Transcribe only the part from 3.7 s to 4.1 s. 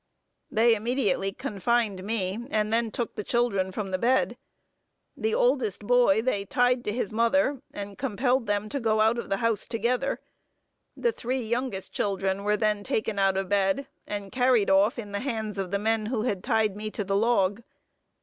from the